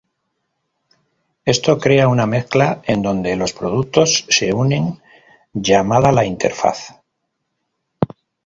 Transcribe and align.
Esto 1.45 1.77
crea 1.77 2.07
una 2.07 2.25
mezcla 2.25 2.81
en 2.85 3.03
donde 3.03 3.35
los 3.35 3.53
productos 3.53 4.25
se 4.29 4.51
unen 4.51 4.99
llamada 5.53 6.11
la 6.11 6.25
"interfaz". 6.25 6.99